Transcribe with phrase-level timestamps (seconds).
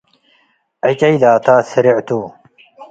[0.89, 2.09] ዕጨይ ላተ ስሮዕ ቱ።